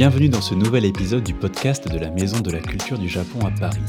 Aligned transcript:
Bienvenue 0.00 0.30
dans 0.30 0.40
ce 0.40 0.54
nouvel 0.54 0.86
épisode 0.86 1.24
du 1.24 1.34
podcast 1.34 1.86
de 1.92 1.98
la 1.98 2.08
Maison 2.10 2.40
de 2.40 2.50
la 2.50 2.60
Culture 2.60 2.98
du 2.98 3.06
Japon 3.06 3.44
à 3.44 3.50
Paris. 3.50 3.82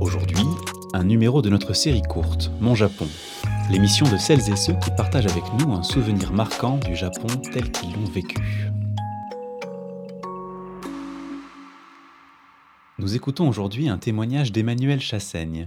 Aujourd'hui, 0.00 0.44
un 0.92 1.02
numéro 1.02 1.42
de 1.42 1.50
notre 1.50 1.72
série 1.72 2.02
courte, 2.02 2.52
Mon 2.60 2.76
Japon, 2.76 3.08
l'émission 3.72 4.08
de 4.08 4.16
celles 4.16 4.48
et 4.48 4.54
ceux 4.54 4.74
qui 4.74 4.92
partagent 4.96 5.26
avec 5.26 5.42
nous 5.58 5.72
un 5.72 5.82
souvenir 5.82 6.32
marquant 6.32 6.76
du 6.76 6.94
Japon 6.94 7.26
tel 7.52 7.72
qu'ils 7.72 7.92
l'ont 7.92 8.04
vécu. 8.04 8.70
Nous 13.00 13.16
écoutons 13.16 13.48
aujourd'hui 13.48 13.88
un 13.88 13.98
témoignage 13.98 14.52
d'Emmanuel 14.52 15.00
Chassaigne. 15.00 15.66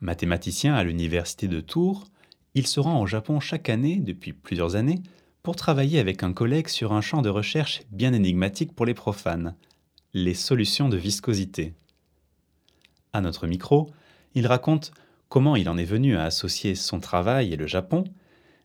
Mathématicien 0.00 0.74
à 0.74 0.82
l'université 0.82 1.46
de 1.46 1.60
Tours, 1.60 2.06
il 2.54 2.66
se 2.66 2.80
rend 2.80 3.02
au 3.02 3.06
Japon 3.06 3.38
chaque 3.38 3.68
année, 3.68 3.96
depuis 3.96 4.32
plusieurs 4.32 4.76
années, 4.76 5.02
pour 5.42 5.56
travailler 5.56 5.98
avec 5.98 6.22
un 6.22 6.32
collègue 6.32 6.68
sur 6.68 6.92
un 6.92 7.00
champ 7.00 7.20
de 7.20 7.28
recherche 7.28 7.82
bien 7.90 8.12
énigmatique 8.12 8.74
pour 8.74 8.86
les 8.86 8.94
profanes, 8.94 9.56
les 10.14 10.34
solutions 10.34 10.88
de 10.88 10.96
viscosité. 10.96 11.74
À 13.12 13.20
notre 13.20 13.46
micro, 13.46 13.90
il 14.34 14.46
raconte 14.46 14.92
comment 15.28 15.56
il 15.56 15.68
en 15.68 15.76
est 15.76 15.84
venu 15.84 16.16
à 16.16 16.24
associer 16.24 16.74
son 16.74 17.00
travail 17.00 17.52
et 17.52 17.56
le 17.56 17.66
Japon, 17.66 18.04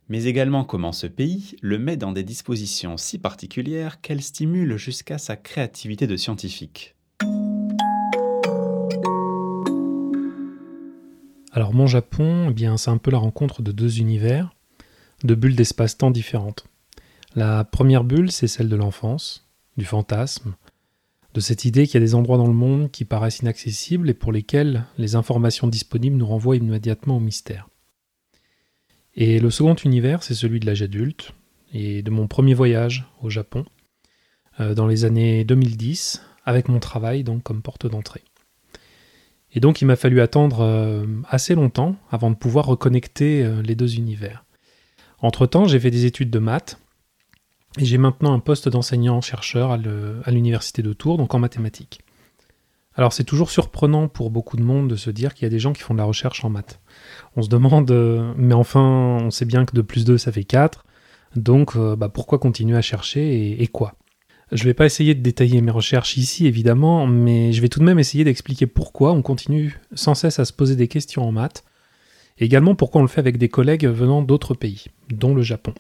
mais 0.08 0.26
également 0.26 0.64
comment 0.64 0.92
ce 0.92 1.08
pays 1.08 1.56
le 1.62 1.80
met 1.80 1.98
dans 1.98 2.12
des 2.12 2.24
dispositions 2.24 2.96
si 2.96 3.18
particulières 3.18 4.00
qu'elles 4.00 4.22
stimulent 4.22 4.78
jusqu'à 4.78 5.18
sa 5.18 5.36
créativité 5.36 6.06
de 6.06 6.16
scientifique. 6.16 6.96
Alors 11.52 11.74
mon 11.74 11.88
Japon, 11.88 12.50
eh 12.50 12.54
bien 12.54 12.78
c'est 12.78 12.92
un 12.92 12.98
peu 12.98 13.10
la 13.10 13.18
rencontre 13.18 13.64
de 13.64 13.72
deux 13.72 14.00
univers, 14.00 14.54
de 15.24 15.34
bulles 15.34 15.56
d'espace-temps 15.56 16.12
différentes. 16.12 16.68
La 17.36 17.64
première 17.64 18.04
bulle, 18.04 18.32
c'est 18.32 18.48
celle 18.48 18.70
de 18.70 18.76
l'enfance, 18.76 19.48
du 19.78 19.86
fantasme, 19.86 20.56
de 21.34 21.40
cette 21.40 21.66
idée 21.66 21.86
qu'il 21.86 21.96
y 21.96 22.04
a 22.04 22.06
des 22.06 22.16
endroits 22.16 22.38
dans 22.38 22.48
le 22.48 22.54
monde 22.54 22.90
qui 22.90 23.06
paraissent 23.06 23.40
inaccessibles 23.40 24.10
et 24.10 24.14
pour 24.14 24.32
lesquels 24.32 24.86
les 24.98 25.16
informations 25.16 25.68
disponibles 25.68 26.18
nous 26.18 26.26
renvoient 26.26 26.56
immédiatement 26.56 27.18
au 27.18 27.20
mystère. 27.20 27.70
Et 29.14 29.40
le 29.40 29.50
second 29.50 29.76
univers, 29.76 30.24
c'est 30.24 30.34
celui 30.34 30.60
de 30.60 30.66
l'âge 30.66 30.82
adulte 30.82 31.34
et 31.74 32.02
de 32.02 32.12
mon 32.12 32.28
premier 32.28 32.54
voyage 32.54 33.06
au 33.22 33.30
Japon, 33.30 33.66
euh, 34.60 34.74
dans 34.74 34.88
les 34.88 35.06
années 35.06 35.44
2010, 35.44 36.24
avec 36.46 36.70
mon 36.70 36.80
travail 36.80 37.24
donc 37.24 37.44
comme 37.44 37.62
porte 37.62 37.88
d'entrée. 37.88 38.24
Et 39.54 39.60
donc 39.60 39.82
il 39.82 39.86
m'a 39.86 39.96
fallu 39.96 40.22
attendre 40.22 40.62
euh, 40.62 41.06
assez 41.30 41.56
longtemps 41.56 41.96
avant 42.10 42.30
de 42.30 42.36
pouvoir 42.36 42.66
reconnecter 42.66 43.44
euh, 43.44 43.62
les 43.62 43.76
deux 43.76 43.98
univers. 43.98 44.46
Entre-temps, 45.20 45.66
j'ai 45.66 45.80
fait 45.80 45.92
des 45.92 46.06
études 46.06 46.30
de 46.30 46.40
maths 46.40 46.80
et 47.78 47.86
j'ai 47.86 47.98
maintenant 47.98 48.34
un 48.34 48.40
poste 48.40 48.70
d'enseignant-chercheur 48.70 49.72
à 49.72 50.32
l'université 50.32 50.82
de 50.82 50.94
Tours, 50.94 51.18
donc 51.18 51.34
en 51.34 51.40
mathématiques. 51.40 52.02
Alors 52.98 53.14
c'est 53.14 53.24
toujours 53.24 53.52
surprenant 53.52 54.08
pour 54.08 54.32
beaucoup 54.32 54.58
de 54.58 54.64
monde 54.64 54.90
de 54.90 54.96
se 54.96 55.12
dire 55.12 55.36
qu'il 55.36 55.44
y 55.44 55.46
a 55.46 55.50
des 55.50 55.60
gens 55.60 55.72
qui 55.72 55.84
font 55.84 55.94
de 55.94 56.00
la 56.00 56.06
recherche 56.06 56.44
en 56.44 56.50
maths. 56.50 56.82
On 57.36 57.44
se 57.44 57.50
demande, 57.50 57.92
euh, 57.92 58.34
mais 58.36 58.56
enfin, 58.56 59.20
on 59.22 59.30
sait 59.30 59.46
bien 59.46 59.66
que 59.66 59.76
de 59.76 59.84
plus 59.84 60.04
2, 60.04 60.18
ça 60.18 60.32
fait 60.32 60.44
4, 60.44 60.84
donc 61.36 61.76
euh, 61.76 61.96
bah, 61.96 62.10
pourquoi 62.10 62.40
continuer 62.40 62.76
à 62.76 62.82
chercher 62.82 63.62
et, 63.62 63.68
quoi? 63.68 63.94
Je 64.52 64.64
ne 64.64 64.70
vais 64.70 64.74
pas 64.74 64.86
essayer 64.86 65.14
de 65.14 65.22
détailler 65.22 65.62
mes 65.62 65.72
recherches 65.72 66.18
ici, 66.18 66.48
évidemment, 66.48 67.06
mais 67.06 67.52
je 67.52 67.62
vais 67.62 67.70
tout 67.70 67.80
de 67.80 67.84
même 67.84 68.00
essayer 68.00 68.24
d'expliquer 68.24 68.66
pourquoi 68.66 69.12
on 69.12 69.22
continue 69.22 69.80
sans 69.94 70.16
cesse 70.16 70.40
à 70.40 70.46
se 70.46 70.54
poser 70.54 70.76
des 70.76 70.88
questions 70.88 71.28
en 71.28 71.32
maths, 71.32 71.64
et 72.40 72.46
également 72.46 72.74
pourquoi 72.74 73.02
on 73.02 73.04
le 73.04 73.10
fait 73.10 73.20
avec 73.20 73.38
des 73.38 73.50
collègues 73.50 73.86
venant 73.86 74.24
d'autres 74.24 74.56
pays, 74.56 74.86
dont 75.10 75.36
le 75.36 75.44
Japon. 75.44 75.74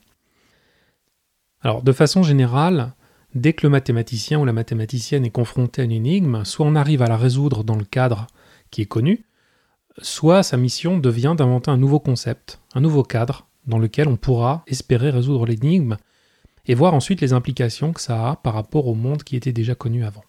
Alors, 1.61 1.81
de 1.81 1.91
façon 1.91 2.23
générale, 2.23 2.93
dès 3.33 3.53
que 3.53 3.65
le 3.65 3.69
mathématicien 3.69 4.39
ou 4.39 4.45
la 4.45 4.53
mathématicienne 4.53 5.25
est 5.25 5.31
confronté 5.31 5.81
à 5.81 5.85
une 5.85 5.91
énigme, 5.91 6.45
soit 6.45 6.65
on 6.65 6.75
arrive 6.75 7.01
à 7.01 7.07
la 7.07 7.17
résoudre 7.17 7.63
dans 7.63 7.75
le 7.75 7.85
cadre 7.85 8.27
qui 8.71 8.81
est 8.81 8.85
connu, 8.85 9.25
soit 9.99 10.43
sa 10.43 10.57
mission 10.57 10.97
devient 10.97 11.35
d'inventer 11.37 11.71
un 11.71 11.77
nouveau 11.77 11.99
concept, 11.99 12.59
un 12.75 12.81
nouveau 12.81 13.03
cadre 13.03 13.47
dans 13.65 13.79
lequel 13.79 14.07
on 14.07 14.17
pourra 14.17 14.63
espérer 14.67 15.09
résoudre 15.09 15.45
l'énigme 15.45 15.97
et 16.67 16.75
voir 16.75 16.93
ensuite 16.93 17.21
les 17.21 17.33
implications 17.33 17.93
que 17.93 18.01
ça 18.01 18.29
a 18.29 18.35
par 18.37 18.53
rapport 18.53 18.87
au 18.87 18.95
monde 18.95 19.23
qui 19.23 19.35
était 19.35 19.53
déjà 19.53 19.75
connu 19.75 20.05
avant. 20.05 20.23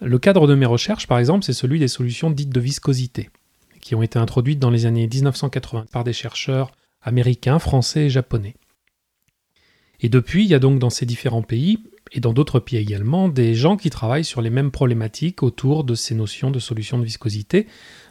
Le 0.00 0.18
cadre 0.18 0.46
de 0.46 0.54
mes 0.54 0.66
recherches, 0.66 1.06
par 1.06 1.18
exemple, 1.18 1.44
c'est 1.44 1.52
celui 1.52 1.78
des 1.78 1.88
solutions 1.88 2.30
dites 2.30 2.50
de 2.50 2.60
viscosité, 2.60 3.30
qui 3.80 3.94
ont 3.94 4.02
été 4.02 4.18
introduites 4.18 4.58
dans 4.58 4.70
les 4.70 4.86
années 4.86 5.06
1980 5.06 5.86
par 5.92 6.04
des 6.04 6.12
chercheurs 6.12 6.72
américains, 7.02 7.58
français 7.58 8.06
et 8.06 8.10
japonais. 8.10 8.54
Et 10.00 10.08
depuis, 10.08 10.44
il 10.44 10.50
y 10.50 10.54
a 10.54 10.58
donc 10.58 10.78
dans 10.78 10.90
ces 10.90 11.06
différents 11.06 11.42
pays, 11.42 11.78
et 12.12 12.20
dans 12.20 12.32
d'autres 12.32 12.60
pays 12.60 12.78
également, 12.78 13.28
des 13.28 13.54
gens 13.54 13.76
qui 13.76 13.90
travaillent 13.90 14.24
sur 14.24 14.42
les 14.42 14.50
mêmes 14.50 14.70
problématiques 14.70 15.42
autour 15.42 15.84
de 15.84 15.94
ces 15.94 16.14
notions 16.14 16.50
de 16.50 16.58
solutions 16.58 16.98
de 16.98 17.04
viscosité, 17.04 17.66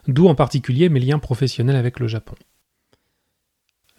d'où 0.07 0.27
en 0.27 0.35
particulier 0.35 0.89
mes 0.89 0.99
liens 0.99 1.19
professionnels 1.19 1.75
avec 1.75 1.99
le 1.99 2.07
Japon. 2.07 2.35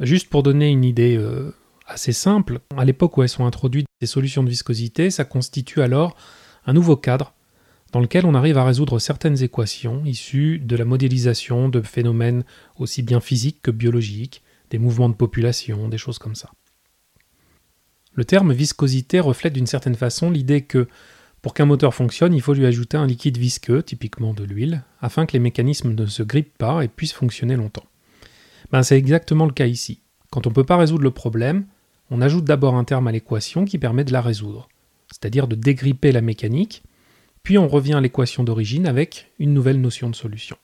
Juste 0.00 0.28
pour 0.28 0.42
donner 0.42 0.68
une 0.70 0.84
idée 0.84 1.16
euh, 1.16 1.54
assez 1.86 2.12
simple, 2.12 2.60
à 2.76 2.84
l'époque 2.84 3.16
où 3.16 3.22
elles 3.22 3.28
sont 3.28 3.46
introduites 3.46 3.86
ces 4.00 4.06
solutions 4.06 4.42
de 4.42 4.50
viscosité, 4.50 5.10
ça 5.10 5.24
constitue 5.24 5.80
alors 5.80 6.16
un 6.66 6.72
nouveau 6.72 6.96
cadre 6.96 7.32
dans 7.92 8.00
lequel 8.00 8.26
on 8.26 8.34
arrive 8.34 8.58
à 8.58 8.64
résoudre 8.64 8.98
certaines 8.98 9.42
équations 9.42 10.04
issues 10.04 10.58
de 10.58 10.74
la 10.76 10.84
modélisation 10.84 11.68
de 11.68 11.80
phénomènes 11.80 12.44
aussi 12.76 13.02
bien 13.02 13.20
physiques 13.20 13.62
que 13.62 13.70
biologiques, 13.70 14.42
des 14.70 14.78
mouvements 14.78 15.08
de 15.08 15.14
population, 15.14 15.88
des 15.88 15.98
choses 15.98 16.18
comme 16.18 16.34
ça. 16.34 16.50
Le 18.14 18.24
terme 18.24 18.52
viscosité 18.52 19.20
reflète 19.20 19.52
d'une 19.52 19.66
certaine 19.66 19.96
façon 19.96 20.30
l'idée 20.30 20.62
que 20.62 20.88
pour 21.42 21.52
qu'un 21.52 21.66
moteur 21.66 21.94
fonctionne, 21.94 22.32
il 22.32 22.40
faut 22.40 22.54
lui 22.54 22.64
ajouter 22.64 22.96
un 22.96 23.06
liquide 23.06 23.36
visqueux, 23.36 23.82
typiquement 23.82 24.32
de 24.32 24.44
l'huile, 24.44 24.82
afin 25.02 25.26
que 25.26 25.34
les 25.34 25.38
mécanismes 25.38 25.92
ne 25.92 26.06
se 26.06 26.22
grippent 26.22 26.56
pas 26.56 26.82
et 26.82 26.88
puissent 26.88 27.12
fonctionner 27.12 27.56
longtemps. 27.56 27.84
Ben, 28.72 28.82
c'est 28.82 28.96
exactement 28.96 29.44
le 29.44 29.52
cas 29.52 29.66
ici. 29.66 30.00
Quand 30.30 30.46
on 30.46 30.50
ne 30.50 30.54
peut 30.54 30.64
pas 30.64 30.78
résoudre 30.78 31.02
le 31.02 31.10
problème, 31.10 31.66
on 32.10 32.22
ajoute 32.22 32.44
d'abord 32.44 32.76
un 32.76 32.84
terme 32.84 33.08
à 33.08 33.12
l'équation 33.12 33.64
qui 33.64 33.78
permet 33.78 34.04
de 34.04 34.12
la 34.12 34.22
résoudre, 34.22 34.68
c'est-à-dire 35.10 35.46
de 35.46 35.54
dégripper 35.54 36.12
la 36.12 36.22
mécanique, 36.22 36.82
puis 37.42 37.58
on 37.58 37.68
revient 37.68 37.94
à 37.94 38.00
l'équation 38.00 38.42
d'origine 38.42 38.86
avec 38.86 39.30
une 39.38 39.52
nouvelle 39.52 39.80
notion 39.80 40.08
de 40.08 40.16
solution. 40.16 40.56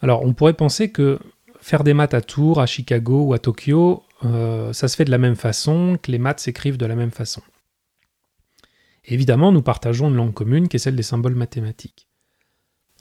Alors 0.00 0.22
on 0.22 0.34
pourrait 0.34 0.54
penser 0.54 0.90
que 0.90 1.18
faire 1.60 1.84
des 1.84 1.94
maths 1.94 2.14
à 2.14 2.20
Tours, 2.20 2.60
à 2.60 2.66
Chicago 2.66 3.26
ou 3.26 3.32
à 3.32 3.38
Tokyo, 3.38 4.02
euh, 4.24 4.72
ça 4.72 4.88
se 4.88 4.96
fait 4.96 5.04
de 5.04 5.10
la 5.10 5.18
même 5.18 5.36
façon, 5.36 5.98
que 6.02 6.10
les 6.10 6.18
maths 6.18 6.40
s'écrivent 6.40 6.78
de 6.78 6.86
la 6.86 6.96
même 6.96 7.10
façon. 7.10 7.42
évidemment, 9.04 9.52
nous 9.52 9.62
partageons 9.62 10.08
une 10.08 10.16
langue 10.16 10.34
commune 10.34 10.68
qui 10.68 10.76
est 10.76 10.80
celle 10.80 10.96
des 10.96 11.02
symboles 11.02 11.36
mathématiques. 11.36 12.08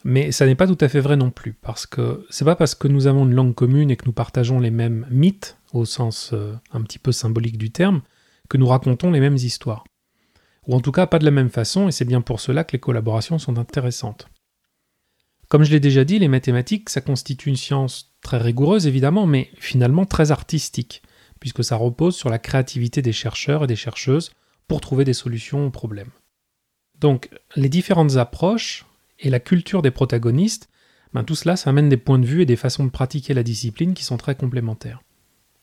Mais 0.03 0.31
ça 0.31 0.45
n'est 0.45 0.55
pas 0.55 0.67
tout 0.67 0.77
à 0.81 0.87
fait 0.87 0.99
vrai 0.99 1.17
non 1.17 1.31
plus, 1.31 1.53
parce 1.53 1.87
que 1.87 2.27
c'est 2.29 2.45
pas 2.45 2.55
parce 2.55 2.75
que 2.75 2.87
nous 2.87 3.07
avons 3.07 3.25
une 3.25 3.33
langue 3.33 3.55
commune 3.55 3.89
et 3.89 3.95
que 3.95 4.05
nous 4.05 4.13
partageons 4.13 4.59
les 4.59 4.69
mêmes 4.69 5.07
mythes, 5.09 5.57
au 5.73 5.83
sens 5.83 6.29
euh, 6.33 6.53
un 6.71 6.81
petit 6.81 6.99
peu 6.99 7.11
symbolique 7.11 7.57
du 7.57 7.71
terme, 7.71 8.01
que 8.47 8.57
nous 8.57 8.67
racontons 8.67 9.09
les 9.09 9.19
mêmes 9.19 9.35
histoires. 9.35 9.83
Ou 10.67 10.75
en 10.75 10.79
tout 10.79 10.91
cas 10.91 11.07
pas 11.07 11.17
de 11.17 11.25
la 11.25 11.31
même 11.31 11.49
façon, 11.49 11.87
et 11.87 11.91
c'est 11.91 12.05
bien 12.05 12.21
pour 12.21 12.39
cela 12.39 12.63
que 12.63 12.73
les 12.73 12.79
collaborations 12.79 13.39
sont 13.39 13.57
intéressantes. 13.57 14.27
Comme 15.47 15.63
je 15.63 15.71
l'ai 15.71 15.79
déjà 15.79 16.03
dit, 16.03 16.19
les 16.19 16.27
mathématiques, 16.27 16.89
ça 16.89 17.01
constitue 17.01 17.49
une 17.49 17.55
science 17.55 18.15
très 18.21 18.37
rigoureuse 18.37 18.87
évidemment, 18.87 19.27
mais 19.27 19.49
finalement 19.59 20.05
très 20.05 20.31
artistique, 20.31 21.03
puisque 21.39 21.63
ça 21.63 21.75
repose 21.75 22.15
sur 22.15 22.29
la 22.29 22.39
créativité 22.39 23.01
des 23.01 23.13
chercheurs 23.13 23.63
et 23.63 23.67
des 23.67 23.75
chercheuses 23.75 24.31
pour 24.67 24.81
trouver 24.81 25.03
des 25.05 25.13
solutions 25.13 25.67
aux 25.67 25.71
problèmes. 25.71 26.11
Donc 26.99 27.29
les 27.55 27.69
différentes 27.69 28.15
approches 28.15 28.85
et 29.19 29.29
la 29.29 29.39
culture 29.39 29.81
des 29.81 29.91
protagonistes, 29.91 30.69
ben, 31.13 31.23
tout 31.23 31.35
cela, 31.35 31.55
ça 31.55 31.69
amène 31.69 31.89
des 31.89 31.97
points 31.97 32.19
de 32.19 32.25
vue 32.25 32.41
et 32.41 32.45
des 32.45 32.55
façons 32.55 32.83
de 32.83 32.89
pratiquer 32.89 33.33
la 33.33 33.43
discipline 33.43 33.93
qui 33.93 34.03
sont 34.03 34.17
très 34.17 34.35
complémentaires. 34.35 35.01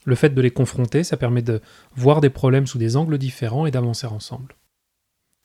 Le 0.05 0.15
fait 0.15 0.31
de 0.31 0.41
les 0.41 0.51
confronter, 0.51 1.05
ça 1.05 1.17
permet 1.17 1.43
de 1.43 1.61
voir 1.95 2.21
des 2.21 2.31
problèmes 2.31 2.67
sous 2.67 2.79
des 2.79 2.97
angles 2.97 3.19
différents 3.19 3.67
et 3.67 3.71
d'avancer 3.71 4.07
ensemble. 4.07 4.57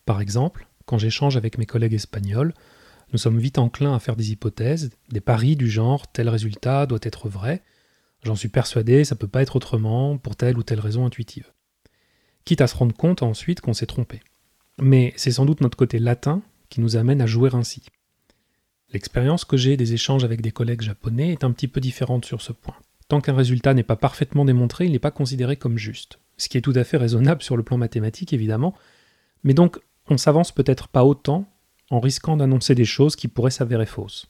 Par 0.05 0.21
exemple, 0.21 0.67
quand 0.85 0.97
j'échange 0.97 1.37
avec 1.37 1.57
mes 1.57 1.65
collègues 1.65 1.93
espagnols, 1.93 2.53
nous 3.13 3.19
sommes 3.19 3.39
vite 3.39 3.57
enclins 3.57 3.95
à 3.95 3.99
faire 3.99 4.15
des 4.15 4.31
hypothèses, 4.31 4.91
des 5.09 5.21
paris 5.21 5.55
du 5.55 5.69
genre 5.69 6.11
tel 6.11 6.29
résultat 6.29 6.85
doit 6.85 6.99
être 7.01 7.29
vrai, 7.29 7.63
j'en 8.23 8.35
suis 8.35 8.49
persuadé, 8.49 9.05
ça 9.05 9.15
peut 9.15 9.27
pas 9.27 9.41
être 9.41 9.55
autrement, 9.55 10.17
pour 10.17 10.35
telle 10.35 10.57
ou 10.57 10.63
telle 10.63 10.79
raison 10.79 11.05
intuitive. 11.05 11.51
Quitte 12.43 12.61
à 12.61 12.67
se 12.67 12.75
rendre 12.75 12.95
compte 12.95 13.23
ensuite 13.23 13.61
qu'on 13.61 13.73
s'est 13.73 13.85
trompé. 13.85 14.21
Mais 14.79 15.13
c'est 15.15 15.31
sans 15.31 15.45
doute 15.45 15.61
notre 15.61 15.77
côté 15.77 15.99
latin 15.99 16.41
qui 16.69 16.81
nous 16.81 16.95
amène 16.95 17.21
à 17.21 17.25
jouer 17.25 17.49
ainsi. 17.53 17.83
L'expérience 18.93 19.43
que 19.43 19.57
j'ai 19.57 19.75
des 19.75 19.93
échanges 19.93 20.23
avec 20.23 20.41
des 20.41 20.51
collègues 20.51 20.81
japonais 20.81 21.31
est 21.31 21.43
un 21.43 21.51
petit 21.51 21.67
peu 21.67 21.81
différente 21.81 22.25
sur 22.25 22.41
ce 22.41 22.53
point. 22.53 22.75
Tant 23.09 23.21
qu'un 23.21 23.35
résultat 23.35 23.73
n'est 23.73 23.83
pas 23.83 23.95
parfaitement 23.95 24.45
démontré, 24.45 24.85
il 24.85 24.91
n'est 24.91 24.99
pas 24.99 25.11
considéré 25.11 25.55
comme 25.55 25.77
juste. 25.77 26.19
Ce 26.37 26.49
qui 26.49 26.57
est 26.57 26.61
tout 26.61 26.73
à 26.75 26.83
fait 26.83 26.97
raisonnable 26.97 27.41
sur 27.41 27.57
le 27.57 27.63
plan 27.63 27.77
mathématique, 27.77 28.33
évidemment. 28.33 28.75
Mais 29.43 29.53
donc, 29.53 29.79
on 30.09 30.17
s'avance 30.17 30.51
peut-être 30.51 30.87
pas 30.87 31.03
autant 31.03 31.49
en 31.89 31.99
risquant 31.99 32.37
d'annoncer 32.37 32.75
des 32.75 32.85
choses 32.85 33.15
qui 33.15 33.27
pourraient 33.27 33.51
s'avérer 33.51 33.85
fausses. 33.85 34.27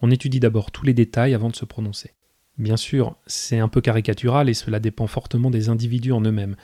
On 0.00 0.10
étudie 0.10 0.40
d'abord 0.40 0.70
tous 0.70 0.84
les 0.84 0.94
détails 0.94 1.34
avant 1.34 1.48
de 1.48 1.56
se 1.56 1.64
prononcer. 1.64 2.12
Bien 2.58 2.76
sûr, 2.76 3.16
c'est 3.26 3.58
un 3.58 3.68
peu 3.68 3.80
caricatural 3.80 4.48
et 4.48 4.54
cela 4.54 4.78
dépend 4.78 5.06
fortement 5.06 5.50
des 5.50 5.68
individus 5.68 6.12
en 6.12 6.20
eux-mêmes. 6.20 6.56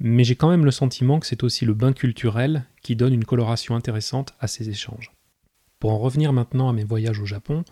mais 0.00 0.24
j'ai 0.24 0.34
quand 0.34 0.50
même 0.50 0.64
le 0.64 0.72
sentiment 0.72 1.20
que 1.20 1.26
c'est 1.26 1.44
aussi 1.44 1.64
le 1.64 1.72
bain 1.72 1.92
culturel 1.92 2.64
qui 2.82 2.96
donne 2.96 3.14
une 3.14 3.24
coloration 3.24 3.76
intéressante 3.76 4.34
à 4.40 4.48
ces 4.48 4.68
échanges. 4.68 5.12
Pour 5.78 5.92
en 5.92 5.98
revenir 5.98 6.32
maintenant 6.32 6.68
à 6.68 6.72
mes 6.72 6.82
voyages 6.82 7.20
au 7.20 7.26
Japon, 7.26 7.64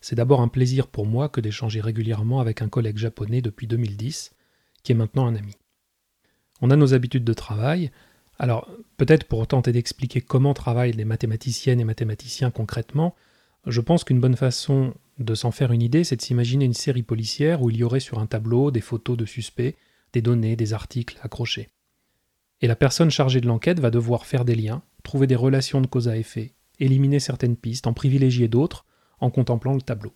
c'est 0.00 0.16
d'abord 0.16 0.40
un 0.42 0.48
plaisir 0.48 0.88
pour 0.88 1.06
moi 1.06 1.28
que 1.28 1.40
d'échanger 1.40 1.80
régulièrement 1.80 2.40
avec 2.40 2.60
un 2.62 2.68
collègue 2.68 2.98
japonais 2.98 3.40
depuis 3.40 3.66
2010, 3.66 4.32
qui 4.82 4.92
est 4.92 4.94
maintenant 4.94 5.26
un 5.26 5.36
ami. 5.36 5.54
On 6.62 6.70
a 6.70 6.76
nos 6.76 6.94
habitudes 6.94 7.24
de 7.24 7.32
travail, 7.32 7.90
alors 8.40 8.66
peut-être 8.96 9.24
pour 9.24 9.46
tenter 9.46 9.70
d'expliquer 9.70 10.22
comment 10.22 10.54
travaillent 10.54 10.92
les 10.92 11.04
mathématiciennes 11.04 11.78
et 11.78 11.84
mathématiciens 11.84 12.50
concrètement, 12.50 13.14
je 13.66 13.82
pense 13.82 14.02
qu'une 14.02 14.18
bonne 14.18 14.34
façon 14.34 14.94
de 15.18 15.34
s'en 15.34 15.50
faire 15.50 15.72
une 15.72 15.82
idée, 15.82 16.04
c'est 16.04 16.16
de 16.16 16.22
s'imaginer 16.22 16.64
une 16.64 16.72
série 16.72 17.02
policière 17.02 17.60
où 17.60 17.68
il 17.68 17.76
y 17.76 17.84
aurait 17.84 18.00
sur 18.00 18.18
un 18.18 18.24
tableau 18.24 18.70
des 18.70 18.80
photos 18.80 19.18
de 19.18 19.26
suspects, 19.26 19.76
des 20.14 20.22
données, 20.22 20.56
des 20.56 20.72
articles 20.72 21.18
accrochés. 21.22 21.68
Et 22.62 22.66
la 22.66 22.76
personne 22.76 23.10
chargée 23.10 23.42
de 23.42 23.46
l'enquête 23.46 23.78
va 23.78 23.90
devoir 23.90 24.24
faire 24.24 24.46
des 24.46 24.54
liens, 24.54 24.80
trouver 25.02 25.26
des 25.26 25.36
relations 25.36 25.82
de 25.82 25.86
cause 25.86 26.08
à 26.08 26.16
effet, 26.16 26.54
éliminer 26.78 27.20
certaines 27.20 27.56
pistes, 27.56 27.86
en 27.86 27.92
privilégier 27.92 28.48
d'autres, 28.48 28.86
en 29.20 29.28
contemplant 29.28 29.74
le 29.74 29.82
tableau. 29.82 30.14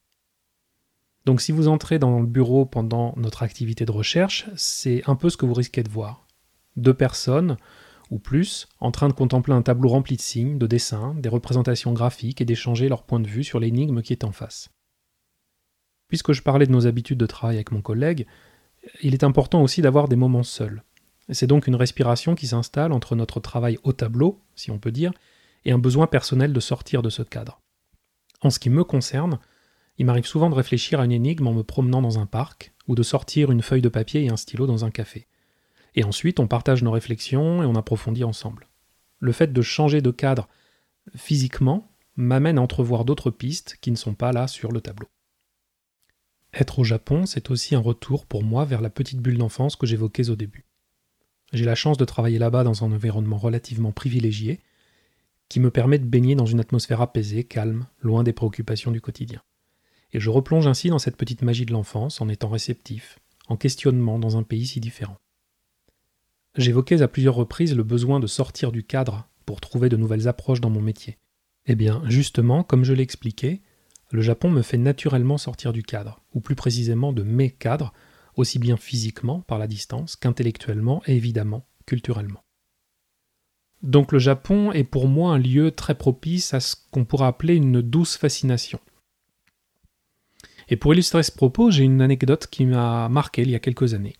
Donc 1.27 1.43
si 1.43 1.53
vous 1.53 1.69
entrez 1.69 1.99
dans 1.99 2.21
le 2.21 2.27
bureau 2.27 2.65
pendant 2.65 3.13
notre 3.19 3.43
activité 3.43 3.85
de 3.85 3.93
recherche, 3.93 4.47
c'est 4.57 5.03
un 5.07 5.15
peu 5.15 5.29
ce 5.29 5.37
que 5.37 5.45
vous 5.45 5.53
risquez 5.53 5.83
de 5.83 5.91
voir. 5.91 6.27
Deux 6.77 6.95
personnes, 6.95 7.59
ou 8.11 8.19
plus, 8.19 8.69
en 8.81 8.91
train 8.91 9.09
de 9.09 9.15
contempler 9.15 9.55
un 9.55 9.63
tableau 9.63 9.89
rempli 9.89 10.17
de 10.17 10.21
signes, 10.21 10.59
de 10.59 10.67
dessins, 10.67 11.15
des 11.15 11.29
représentations 11.29 11.93
graphiques 11.93 12.41
et 12.41 12.45
d'échanger 12.45 12.89
leur 12.89 13.03
point 13.03 13.21
de 13.21 13.29
vue 13.29 13.45
sur 13.45 13.61
l'énigme 13.61 14.03
qui 14.03 14.13
est 14.13 14.25
en 14.25 14.33
face. 14.33 14.71
Puisque 16.09 16.33
je 16.33 16.43
parlais 16.43 16.67
de 16.67 16.73
nos 16.73 16.87
habitudes 16.87 17.19
de 17.19 17.27
travail 17.27 17.57
avec 17.57 17.73
mon 17.73 17.81
collègue, 17.81 18.27
il 19.03 19.15
est 19.15 19.25
important 19.25 19.63
aussi 19.63 19.83
d'avoir 19.83 20.09
des 20.09 20.17
moments 20.17 20.43
seuls. 20.43 20.83
C'est 21.31 21.47
donc 21.47 21.67
une 21.67 21.77
respiration 21.77 22.35
qui 22.35 22.47
s'installe 22.47 22.93
entre 22.93 23.17
notre 23.17 23.41
travail 23.41 23.79
au 23.83 23.93
tableau, 23.93 24.43
si 24.55 24.71
on 24.71 24.79
peut 24.79 24.93
dire, 24.93 25.13
et 25.65 25.73
un 25.73 25.79
besoin 25.79 26.07
personnel 26.07 26.53
de 26.53 26.61
sortir 26.61 27.01
de 27.03 27.09
ce 27.09 27.23
cadre. 27.23 27.61
En 28.43 28.51
ce 28.51 28.59
qui 28.59 28.69
me 28.69 28.85
concerne, 28.85 29.39
il 29.97 30.05
m'arrive 30.05 30.27
souvent 30.27 30.51
de 30.51 30.55
réfléchir 30.55 31.01
à 31.01 31.05
une 31.05 31.13
énigme 31.13 31.47
en 31.47 31.55
me 31.55 31.63
promenant 31.63 32.03
dans 32.03 32.19
un 32.19 32.27
parc, 32.27 32.75
ou 32.89 32.95
de 32.95 33.03
sortir 33.03 33.51
une 33.51 33.63
feuille 33.63 33.81
de 33.81 33.89
papier 33.89 34.25
et 34.25 34.29
un 34.29 34.37
stylo 34.37 34.67
dans 34.67 34.85
un 34.85 34.91
café. 34.91 35.27
Et 35.95 36.05
ensuite, 36.05 36.41
on 36.41 36.49
partage 36.49 36.83
nos 36.83 36.91
réflexions 36.91 37.63
et 37.63 37.67
on 37.67 37.77
approfondit 37.77 38.25
ensemble. 38.25 38.69
Le 39.21 39.33
fait 39.33 39.53
de 39.53 39.63
changer 39.63 40.01
de 40.01 40.11
cadre 40.11 40.49
physiquement 41.15 41.91
m'amène 42.17 42.59
à 42.59 42.63
entrevoir 42.63 43.05
d'autres 43.05 43.31
pistes 43.31 43.79
qui 43.81 43.91
ne 43.91 43.97
sont 43.97 44.15
pas 44.15 44.33
là 44.33 44.47
sur 44.49 44.73
le 44.73 44.81
tableau. 44.81 45.09
Être 46.53 46.79
au 46.79 46.85
Japon, 46.85 47.27
c'est 47.27 47.51
aussi 47.51 47.75
un 47.75 47.81
retour 47.81 48.27
pour 48.27 48.45
moi 48.45 48.65
vers 48.65 48.81
la 48.81 48.91
petite 48.91 49.21
bulle 49.21 49.39
d'enfance 49.39 49.77
que 49.77 49.87
j'évoquais 49.87 50.31
au 50.31 50.37
début. 50.37 50.65
J'ai 51.53 51.65
la 51.65 51.75
chance 51.75 51.99
de 51.99 52.05
travailler 52.05 52.39
là-bas 52.39 52.65
dans 52.65 52.85
un 52.85 52.93
environnement 52.93 53.39
relativement 53.39 53.93
privilégié, 53.93 54.61
qui 55.49 55.61
me 55.61 55.71
permet 55.71 55.99
de 55.99 56.07
baigner 56.07 56.35
dans 56.35 56.47
une 56.47 56.61
atmosphère 56.61 57.01
apaisée, 57.01 57.45
calme, 57.45 57.87
loin 58.01 58.23
des 58.23 58.33
préoccupations 58.33 58.91
du 58.91 59.01
quotidien. 59.01 59.43
Et 60.13 60.21
je 60.21 60.31
replonge 60.31 60.67
ainsi 60.67 60.89
dans 60.89 60.99
cette 60.99 61.17
petite 61.17 61.43
magie 61.43 61.67
de 61.67 61.73
l'enfance 61.73 62.21
en 62.21 62.29
étant 62.29 62.49
réceptif, 62.49 63.19
en 63.49 63.57
questionnement 63.57 64.19
dans 64.19 64.37
un 64.37 64.43
pays 64.43 64.67
si 64.67 64.81
différent. 64.81 65.17
J'évoquais 66.57 67.03
à 67.03 67.09
plusieurs 67.09 67.35
reprises 67.35 67.75
le 67.75 67.83
besoin 67.83 68.21
de 68.21 68.27
sortir 68.27 68.71
du 68.71 68.85
cadre 68.85 69.29
pour 69.45 69.61
trouver 69.61 69.89
de 69.89 69.97
nouvelles 69.97 70.29
approches 70.29 70.61
dans 70.61 70.71
mon 70.71 70.81
métier. 70.81 71.19
Eh 71.67 71.75
bien, 71.75 72.03
justement, 72.07 72.63
comme 72.63 72.85
je 72.85 72.93
l'ai 72.93 73.03
expliqué, 73.03 73.63
le 74.13 74.23
Japon 74.23 74.51
me 74.51 74.63
fait 74.63 74.79
naturellement 74.79 75.39
sortir 75.39 75.73
du 75.73 75.83
cadre, 75.83 76.21
ou 76.33 76.41
plus 76.41 76.55
précisément 76.55 77.13
de 77.13 77.25
mes 77.25 77.51
cadres, 77.51 77.93
aussi 78.37 78.59
bien 78.59 78.77
physiquement, 78.77 79.41
par 79.41 79.59
la 79.59 79.67
distance, 79.67 80.15
qu'intellectuellement 80.15 81.03
et 81.07 81.17
évidemment 81.17 81.67
culturellement. 81.87 82.45
Donc 83.83 84.13
le 84.13 84.19
Japon 84.19 84.73
est 84.73 84.85
pour 84.85 85.09
moi 85.09 85.35
un 85.35 85.39
lieu 85.39 85.73
très 85.73 85.95
propice 85.95 86.55
à 86.55 86.61
ce 86.61 86.77
qu'on 86.91 87.05
pourrait 87.05 87.27
appeler 87.27 87.57
une 87.57 87.83
douce 87.83 88.17
fascination. 88.17 88.79
Et 90.69 90.77
pour 90.77 90.95
illustrer 90.95 91.23
ce 91.23 91.33
propos, 91.33 91.71
j'ai 91.71 91.85
une 91.85 92.01
anecdote 92.01 92.47
qui 92.47 92.65
m'a 92.65 93.09
marqué 93.09 93.43
il 93.43 93.51
y 93.51 93.55
a 93.55 93.61
quelques 93.61 93.93
années. 93.93 94.15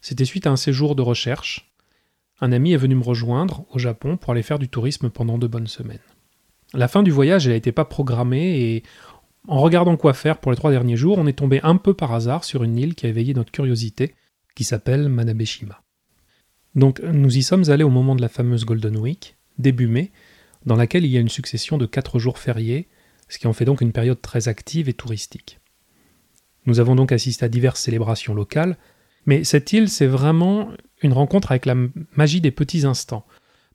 C'était 0.00 0.24
suite 0.24 0.46
à 0.46 0.50
un 0.50 0.56
séjour 0.56 0.94
de 0.94 1.02
recherche. 1.02 1.72
Un 2.40 2.52
ami 2.52 2.72
est 2.72 2.78
venu 2.78 2.94
me 2.94 3.04
rejoindre 3.04 3.66
au 3.70 3.78
Japon 3.78 4.16
pour 4.16 4.32
aller 4.32 4.42
faire 4.42 4.58
du 4.58 4.68
tourisme 4.68 5.10
pendant 5.10 5.38
deux 5.38 5.48
bonnes 5.48 5.66
semaines. 5.66 5.98
La 6.72 6.88
fin 6.88 7.02
du 7.02 7.10
voyage, 7.10 7.46
elle 7.46 7.52
n'était 7.52 7.72
pas 7.72 7.84
programmée 7.84 8.60
et 8.60 8.82
en 9.48 9.58
regardant 9.58 9.96
quoi 9.96 10.14
faire 10.14 10.38
pour 10.38 10.52
les 10.52 10.56
trois 10.56 10.70
derniers 10.70 10.96
jours, 10.96 11.18
on 11.18 11.26
est 11.26 11.38
tombé 11.38 11.60
un 11.62 11.76
peu 11.76 11.94
par 11.94 12.12
hasard 12.12 12.44
sur 12.44 12.62
une 12.62 12.78
île 12.78 12.94
qui 12.94 13.06
a 13.06 13.08
éveillé 13.08 13.34
notre 13.34 13.50
curiosité, 13.50 14.14
qui 14.54 14.64
s'appelle 14.64 15.08
Manabeshima. 15.08 15.82
Donc 16.74 17.00
nous 17.00 17.36
y 17.36 17.42
sommes 17.42 17.68
allés 17.70 17.84
au 17.84 17.90
moment 17.90 18.14
de 18.14 18.20
la 18.22 18.28
fameuse 18.28 18.64
Golden 18.64 18.96
Week, 18.96 19.36
début 19.58 19.88
mai, 19.88 20.12
dans 20.66 20.76
laquelle 20.76 21.04
il 21.04 21.10
y 21.10 21.16
a 21.16 21.20
une 21.20 21.28
succession 21.28 21.78
de 21.78 21.86
quatre 21.86 22.18
jours 22.18 22.38
fériés, 22.38 22.88
ce 23.28 23.38
qui 23.38 23.46
en 23.46 23.52
fait 23.52 23.64
donc 23.64 23.80
une 23.80 23.92
période 23.92 24.20
très 24.20 24.48
active 24.48 24.88
et 24.88 24.92
touristique. 24.92 25.58
Nous 26.66 26.78
avons 26.78 26.94
donc 26.94 27.10
assisté 27.10 27.44
à 27.44 27.48
diverses 27.48 27.80
célébrations 27.80 28.34
locales, 28.34 28.76
mais 29.26 29.44
cette 29.44 29.72
île, 29.72 29.88
c'est 29.88 30.06
vraiment 30.06 30.70
une 31.02 31.12
rencontre 31.12 31.52
avec 31.52 31.66
la 31.66 31.76
magie 32.16 32.40
des 32.40 32.50
petits 32.50 32.86
instants. 32.86 33.26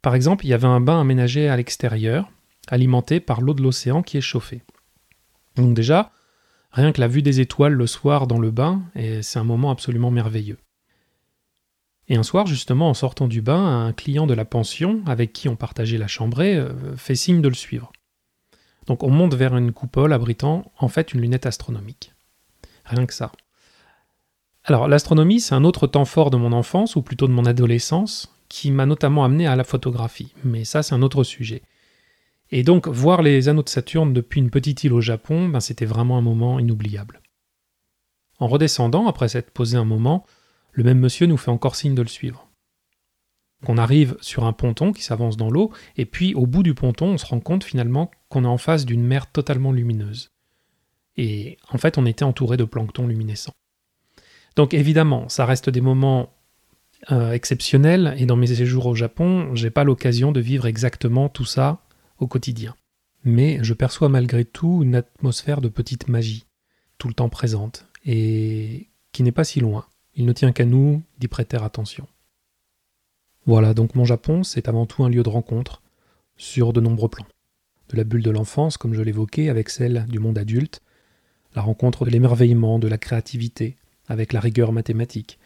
Par 0.01 0.15
exemple, 0.15 0.45
il 0.45 0.49
y 0.49 0.53
avait 0.53 0.67
un 0.67 0.81
bain 0.81 1.01
aménagé 1.01 1.49
à 1.49 1.57
l'extérieur, 1.57 2.29
alimenté 2.67 3.19
par 3.19 3.41
l'eau 3.41 3.53
de 3.53 3.63
l'océan 3.63 4.03
qui 4.03 4.17
est 4.17 4.21
chauffée. 4.21 4.63
Donc 5.55 5.73
déjà, 5.73 6.11
rien 6.71 6.91
que 6.91 7.01
la 7.01 7.07
vue 7.07 7.21
des 7.21 7.39
étoiles 7.39 7.73
le 7.73 7.87
soir 7.87 8.27
dans 8.27 8.39
le 8.39 8.51
bain, 8.51 8.83
c'est 9.21 9.39
un 9.39 9.43
moment 9.43 9.71
absolument 9.71 10.11
merveilleux. 10.11 10.57
Et 12.07 12.17
un 12.17 12.23
soir, 12.23 12.45
justement, 12.45 12.89
en 12.89 12.93
sortant 12.93 13.27
du 13.27 13.41
bain, 13.41 13.87
un 13.87 13.93
client 13.93 14.27
de 14.27 14.33
la 14.33 14.45
pension, 14.45 15.01
avec 15.07 15.33
qui 15.33 15.49
on 15.49 15.55
partageait 15.55 15.97
la 15.97 16.07
chambrée, 16.07 16.55
euh, 16.55 16.95
fait 16.97 17.15
signe 17.15 17.41
de 17.41 17.47
le 17.47 17.55
suivre. 17.55 17.91
Donc 18.85 19.01
on 19.01 19.09
monte 19.09 19.33
vers 19.33 19.57
une 19.57 19.71
coupole 19.71 20.13
abritant 20.13 20.71
en 20.77 20.87
fait 20.87 21.13
une 21.13 21.21
lunette 21.21 21.47
astronomique. 21.47 22.13
Rien 22.83 23.07
que 23.07 23.13
ça. 23.13 23.31
Alors 24.67 24.87
l'astronomie, 24.87 25.39
c'est 25.39 25.53
un 25.53 25.63
autre 25.63 25.85
temps 25.85 26.05
fort 26.05 26.31
de 26.31 26.37
mon 26.37 26.51
enfance, 26.51 26.95
ou 26.95 27.03
plutôt 27.03 27.27
de 27.27 27.31
mon 27.31 27.45
adolescence, 27.45 28.35
qui 28.49 28.71
m'a 28.71 28.87
notamment 28.87 29.23
amené 29.23 29.45
à 29.45 29.55
la 29.55 29.63
photographie. 29.63 30.33
Mais 30.43 30.65
ça, 30.65 30.81
c'est 30.81 30.95
un 30.95 31.03
autre 31.03 31.23
sujet. 31.23 31.61
Et 32.49 32.63
donc, 32.63 32.87
voir 32.87 33.21
les 33.21 33.47
anneaux 33.47 33.61
de 33.61 33.69
Saturne 33.69 34.11
depuis 34.11 34.41
une 34.41 34.49
petite 34.49 34.83
île 34.83 34.93
au 34.93 35.01
Japon, 35.01 35.49
ben, 35.49 35.59
c'était 35.59 35.85
vraiment 35.85 36.17
un 36.17 36.21
moment 36.21 36.57
inoubliable. 36.57 37.21
En 38.39 38.47
redescendant, 38.47 39.07
après 39.07 39.27
s'être 39.27 39.51
posé 39.51 39.77
un 39.77 39.85
moment, 39.85 40.25
le 40.71 40.83
même 40.83 40.99
monsieur 40.99 41.27
nous 41.27 41.37
fait 41.37 41.51
encore 41.51 41.75
signe 41.75 41.95
de 41.95 42.01
le 42.01 42.07
suivre. 42.07 42.47
On 43.67 43.77
arrive 43.77 44.17
sur 44.19 44.45
un 44.45 44.53
ponton 44.53 44.93
qui 44.93 45.03
s'avance 45.03 45.37
dans 45.37 45.51
l'eau, 45.51 45.71
et 45.95 46.05
puis 46.05 46.33
au 46.33 46.47
bout 46.47 46.63
du 46.63 46.73
ponton, 46.73 47.09
on 47.09 47.17
se 47.19 47.25
rend 47.27 47.39
compte 47.39 47.63
finalement 47.63 48.09
qu'on 48.29 48.43
est 48.43 48.47
en 48.47 48.57
face 48.57 48.85
d'une 48.85 49.03
mer 49.03 49.31
totalement 49.31 49.71
lumineuse. 49.71 50.31
Et 51.17 51.57
en 51.69 51.77
fait, 51.77 51.99
on 51.99 52.05
était 52.07 52.25
entouré 52.25 52.57
de 52.57 52.63
plancton 52.63 53.05
luminescent. 53.05 53.53
Donc 54.55 54.73
évidemment, 54.73 55.27
ça 55.29 55.45
reste 55.45 55.69
des 55.69 55.81
moments 55.81 56.31
euh, 57.11 57.33
exceptionnels, 57.33 58.15
et 58.17 58.25
dans 58.25 58.35
mes 58.35 58.47
séjours 58.47 58.85
au 58.85 58.95
Japon, 58.95 59.53
j'ai 59.53 59.69
pas 59.69 59.83
l'occasion 59.83 60.31
de 60.31 60.39
vivre 60.39 60.65
exactement 60.65 61.29
tout 61.29 61.45
ça 61.45 61.81
au 62.19 62.27
quotidien. 62.27 62.75
Mais 63.23 63.59
je 63.61 63.73
perçois 63.73 64.09
malgré 64.09 64.45
tout 64.45 64.81
une 64.81 64.95
atmosphère 64.95 65.61
de 65.61 65.67
petite 65.67 66.07
magie, 66.07 66.45
tout 66.97 67.07
le 67.07 67.13
temps 67.13 67.29
présente, 67.29 67.85
et 68.05 68.87
qui 69.11 69.23
n'est 69.23 69.31
pas 69.31 69.43
si 69.43 69.59
loin. 69.59 69.85
Il 70.15 70.25
ne 70.25 70.33
tient 70.33 70.51
qu'à 70.51 70.65
nous 70.65 71.03
d'y 71.19 71.27
prêter 71.27 71.57
attention. 71.57 72.07
Voilà, 73.45 73.73
donc 73.73 73.93
mon 73.93 74.05
Japon, 74.05 74.43
c'est 74.43 74.69
avant 74.69 74.85
tout 74.85 75.03
un 75.03 75.09
lieu 75.09 75.21
de 75.21 75.29
rencontre, 75.29 75.81
sur 76.37 76.73
de 76.73 76.81
nombreux 76.81 77.09
plans. 77.09 77.27
De 77.89 77.97
la 77.97 78.03
bulle 78.03 78.23
de 78.23 78.31
l'enfance, 78.31 78.77
comme 78.77 78.93
je 78.93 79.01
l'évoquais, 79.01 79.49
avec 79.49 79.69
celle 79.69 80.05
du 80.07 80.19
monde 80.19 80.37
adulte, 80.37 80.81
la 81.55 81.61
rencontre 81.61 82.05
de 82.05 82.09
l'émerveillement, 82.09 82.79
de 82.79 82.87
la 82.87 82.97
créativité, 82.97 83.77
avec 84.07 84.33
la 84.33 84.39
rigueur 84.39 84.71
mathématique, 84.71 85.39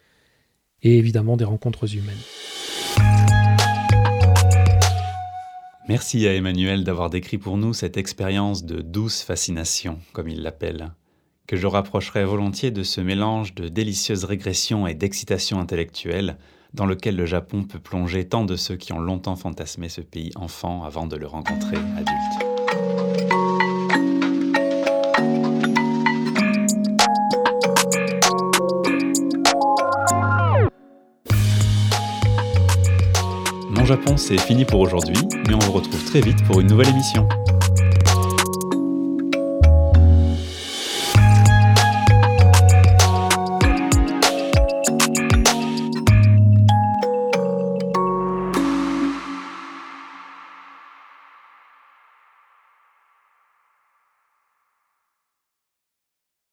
et 0.82 0.98
évidemment 0.98 1.38
des 1.38 1.46
rencontres 1.46 1.96
humaines. 1.96 2.16
Merci 5.88 6.28
à 6.28 6.36
Emmanuel 6.36 6.84
d'avoir 6.84 7.10
décrit 7.10 7.38
pour 7.40 7.58
nous 7.58 7.74
cette 7.74 7.98
expérience 7.98 8.64
de 8.64 8.82
douce 8.82 9.24
fascination, 9.24 10.00
comme 10.14 10.30
il 10.30 10.44
l'appelle 10.44 10.92
que 11.50 11.58
je 11.58 11.66
rapprocherai 11.66 12.26
volontiers 12.26 12.70
de 12.70 12.84
ce 12.84 13.02
mélange 13.02 13.56
de 13.56 13.70
délicieuse 13.70 14.24
régression 14.24 14.86
et 14.86 14.94
d'excitation 14.94 15.60
intellectuelle 15.60 16.38
dans 16.76 16.86
lequel 16.86 17.16
le 17.16 17.26
Japon 17.26 17.64
peut 17.64 17.80
plonger 17.80 18.28
tant 18.28 18.46
de 18.46 18.56
ceux 18.56 18.76
qui 18.76 18.94
ont 18.94 19.00
longtemps 19.00 19.36
fantasmé 19.36 19.90
ce 19.90 20.02
pays 20.02 20.30
enfant 20.36 20.84
avant 20.84 21.08
de 21.08 21.16
le 21.16 21.26
rencontrer 21.26 21.78
adulte. 21.98 22.50
Japon, 33.90 34.18
c'est 34.18 34.40
fini 34.40 34.66
pour 34.66 34.82
aujourd'hui, 34.82 35.16
mais 35.48 35.56
on 35.56 35.62
se 35.62 35.72
retrouve 35.72 36.06
très 36.06 36.22
vite 36.22 36.46
pour 36.46 36.60
une 36.60 36.68
nouvelle 36.68 36.90
émission. 36.90 37.28